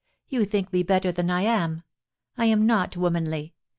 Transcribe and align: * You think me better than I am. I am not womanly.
* 0.17 0.29
You 0.31 0.45
think 0.45 0.73
me 0.73 0.81
better 0.81 1.11
than 1.11 1.29
I 1.29 1.41
am. 1.43 1.83
I 2.35 2.45
am 2.47 2.65
not 2.65 2.97
womanly. 2.97 3.53